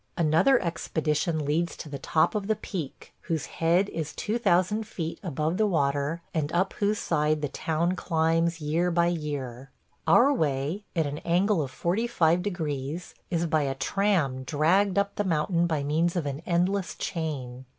Another 0.17 0.59
expedition 0.63 1.45
leads 1.45 1.77
to 1.77 1.87
the 1.87 1.99
top 1.99 2.33
of 2.33 2.47
the 2.47 2.55
peak, 2.55 3.13
whose 3.29 3.45
head 3.45 3.87
is 3.89 4.15
2000 4.15 4.87
feet 4.87 5.19
above 5.21 5.57
the 5.57 5.67
water 5.67 6.23
and 6.33 6.51
up 6.53 6.73
whose 6.79 6.97
side 6.97 7.43
the 7.43 7.47
town 7.47 7.95
climbs 7.95 8.59
year 8.59 8.89
by 8.89 9.05
year. 9.05 9.69
Our 10.07 10.33
way– 10.33 10.81
at 10.95 11.05
an 11.05 11.19
angle 11.19 11.61
of 11.61 11.69
forty 11.69 12.07
five 12.07 12.41
degrees– 12.41 13.13
is 13.29 13.45
by 13.45 13.61
a 13.61 13.75
tram 13.75 14.41
dragged 14.43 14.97
up 14.97 15.17
the 15.17 15.23
mountain 15.23 15.67
by 15.67 15.83
means 15.83 16.15
of 16.15 16.25
an 16.25 16.41
endless 16.47 16.95
chain. 16.95 17.65